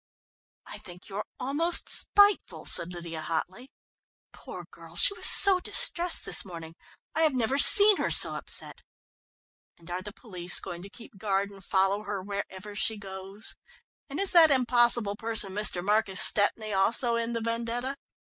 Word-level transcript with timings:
"I 0.65 0.79
think 0.79 1.09
you're 1.09 1.25
almost 1.39 1.87
spiteful," 1.87 2.65
said 2.65 2.91
Lydia 2.91 3.21
hotly. 3.21 3.69
"Poor 4.33 4.65
girl, 4.71 4.95
she 4.95 5.13
was 5.13 5.27
so 5.27 5.59
distressed 5.59 6.25
this 6.25 6.43
morning; 6.43 6.73
I 7.13 7.21
have 7.21 7.35
never 7.35 7.59
seen 7.59 7.97
her 7.97 8.09
so 8.09 8.33
upset." 8.33 8.81
"And 9.77 9.91
are 9.91 10.01
the 10.01 10.11
police 10.11 10.59
going 10.59 10.81
to 10.81 10.89
keep 10.89 11.19
guard 11.19 11.51
and 11.51 11.63
follow 11.63 12.01
her 12.01 12.19
wherever 12.19 12.73
she 12.75 12.97
goes? 12.97 13.53
And 14.09 14.19
is 14.19 14.31
that 14.31 14.49
impossible 14.49 15.17
person, 15.17 15.53
Mr. 15.53 15.85
Marcus 15.85 16.19
Stepney, 16.19 16.73
also 16.73 17.13
in 17.15 17.33
the 17.33 17.41
vendetta? 17.41 17.95